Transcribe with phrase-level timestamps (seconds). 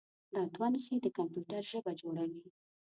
[0.33, 2.43] دا دوه نښې د کمپیوټر ژبه جوړوي.